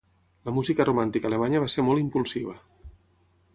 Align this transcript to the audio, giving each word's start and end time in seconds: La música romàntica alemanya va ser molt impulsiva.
La 0.47 0.53
música 0.55 0.87
romàntica 0.89 1.29
alemanya 1.29 1.63
va 1.65 1.69
ser 1.75 1.87
molt 1.91 2.05
impulsiva. 2.07 2.59